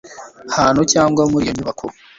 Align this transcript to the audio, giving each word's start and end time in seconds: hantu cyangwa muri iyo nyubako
hantu 0.57 0.81
cyangwa 0.93 1.21
muri 1.31 1.43
iyo 1.45 1.53
nyubako 1.55 1.85